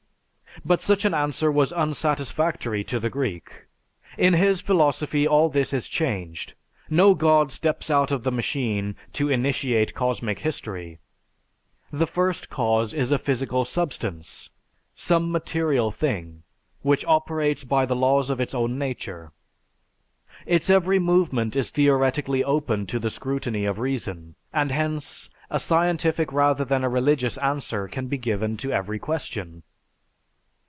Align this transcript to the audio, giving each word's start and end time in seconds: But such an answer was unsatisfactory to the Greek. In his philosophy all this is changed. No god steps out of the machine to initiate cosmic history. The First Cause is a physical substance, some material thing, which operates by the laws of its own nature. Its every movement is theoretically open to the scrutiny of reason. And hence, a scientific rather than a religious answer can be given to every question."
But 0.65 0.83
such 0.83 1.05
an 1.05 1.13
answer 1.13 1.49
was 1.49 1.71
unsatisfactory 1.71 2.83
to 2.83 2.99
the 2.99 3.09
Greek. 3.09 3.67
In 4.17 4.33
his 4.33 4.59
philosophy 4.59 5.25
all 5.25 5.47
this 5.47 5.71
is 5.71 5.87
changed. 5.87 6.55
No 6.89 7.15
god 7.15 7.53
steps 7.53 7.89
out 7.89 8.11
of 8.11 8.23
the 8.23 8.33
machine 8.33 8.97
to 9.13 9.29
initiate 9.29 9.95
cosmic 9.95 10.39
history. 10.39 10.99
The 11.89 12.05
First 12.05 12.49
Cause 12.49 12.93
is 12.93 13.13
a 13.13 13.17
physical 13.17 13.63
substance, 13.63 14.49
some 14.93 15.31
material 15.31 15.89
thing, 15.89 16.43
which 16.81 17.05
operates 17.05 17.63
by 17.63 17.85
the 17.85 17.95
laws 17.95 18.29
of 18.29 18.41
its 18.41 18.53
own 18.53 18.77
nature. 18.77 19.31
Its 20.45 20.69
every 20.69 20.99
movement 20.99 21.55
is 21.55 21.69
theoretically 21.69 22.43
open 22.43 22.85
to 22.87 22.99
the 22.99 23.09
scrutiny 23.09 23.63
of 23.63 23.79
reason. 23.79 24.35
And 24.51 24.69
hence, 24.69 25.29
a 25.49 25.61
scientific 25.61 26.29
rather 26.33 26.65
than 26.65 26.83
a 26.83 26.89
religious 26.89 27.37
answer 27.37 27.87
can 27.87 28.07
be 28.07 28.17
given 28.17 28.57
to 28.57 28.73
every 28.73 28.99
question." 28.99 29.63